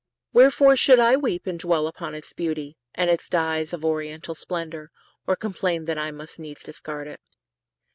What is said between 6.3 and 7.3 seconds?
needs discard it?